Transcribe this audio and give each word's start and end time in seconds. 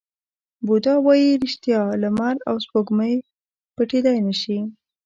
بودا 0.65 0.93
وایي 1.05 1.29
ریښتیا، 1.43 1.81
لمر 2.01 2.35
او 2.49 2.55
سپوږمۍ 2.65 3.15
پټېدای 3.75 4.17
نه 4.27 4.33
شي. 4.41 4.59